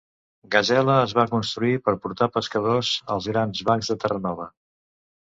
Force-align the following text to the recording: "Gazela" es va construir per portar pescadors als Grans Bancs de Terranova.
"Gazela" 0.53 0.95
es 1.01 1.13
va 1.17 1.25
construir 1.33 1.77
per 1.89 1.95
portar 2.07 2.31
pescadors 2.39 2.93
als 3.19 3.31
Grans 3.35 3.65
Bancs 3.71 3.95
de 3.95 4.03
Terranova. 4.07 4.53